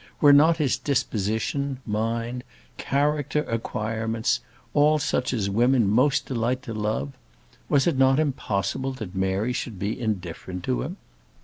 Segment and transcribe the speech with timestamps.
[0.19, 2.43] Were not his disposition, mind,
[2.77, 4.39] character, acquirements,
[4.73, 7.11] all such as women most delight to love?
[7.69, 10.97] Was it not impossible that Mary should be indifferent to him?